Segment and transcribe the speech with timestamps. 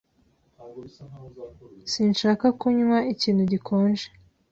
[1.91, 4.07] Sinshaka kunywa ikintu gikonje.